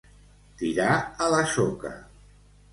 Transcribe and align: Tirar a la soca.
Tirar 0.61 0.95
a 1.27 1.29
la 1.35 1.45
soca. 1.53 1.95